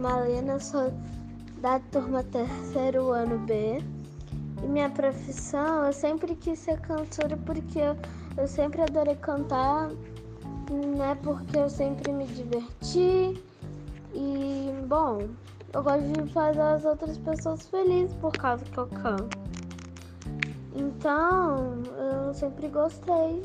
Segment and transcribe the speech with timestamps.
[0.00, 0.90] Malena, sou
[1.60, 3.78] da turma terceiro ano B.
[4.62, 7.96] E minha profissão, eu sempre quis ser cantora porque eu,
[8.38, 9.90] eu sempre adorei cantar,
[10.96, 11.18] né?
[11.22, 13.38] Porque eu sempre me diverti.
[14.14, 15.28] E, bom,
[15.74, 19.36] eu gosto de fazer as outras pessoas felizes por causa que eu canto.
[20.74, 21.82] Então,
[22.26, 23.42] eu sempre gostei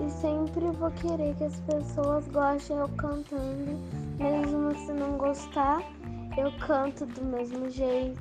[0.00, 3.78] e sempre vou querer que as pessoas gostem eu cantando,
[4.18, 5.82] mesmo se não gostar,
[6.36, 8.20] eu canto do mesmo jeito.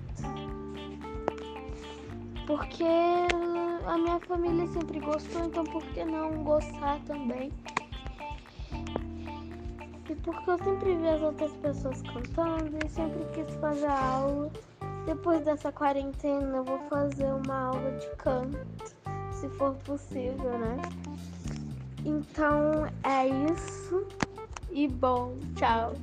[2.45, 2.83] Porque
[3.85, 7.51] a minha família sempre gostou, então por que não gostar também?
[10.09, 14.51] E porque eu sempre vi as outras pessoas cantando e sempre quis fazer aula.
[15.05, 18.95] Depois dessa quarentena eu vou fazer uma aula de canto,
[19.43, 20.77] se for possível, né?
[22.05, 24.07] Então é isso.
[24.71, 25.93] E bom, tchau.